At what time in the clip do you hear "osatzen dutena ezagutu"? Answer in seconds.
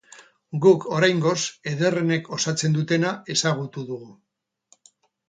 2.37-3.85